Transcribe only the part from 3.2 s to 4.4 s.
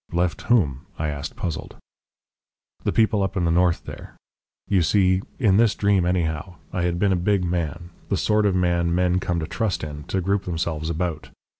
up in the north there.